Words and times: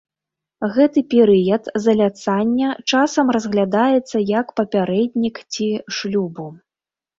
Гэты 0.77 0.99
перыяд 1.11 1.63
заляцання 1.85 2.69
часам 2.91 3.25
разглядаецца 3.39 4.17
як 4.39 4.47
папярэднік 4.63 5.35
ці 5.53 5.67
шлюбу. 6.01 6.51